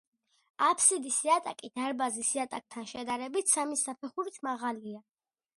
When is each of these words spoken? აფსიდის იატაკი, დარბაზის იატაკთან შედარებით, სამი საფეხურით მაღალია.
აფსიდის 0.67 1.19
იატაკი, 1.27 1.69
დარბაზის 1.75 2.31
იატაკთან 2.37 2.89
შედარებით, 2.95 3.55
სამი 3.57 3.81
საფეხურით 3.85 4.45
მაღალია. 4.49 5.07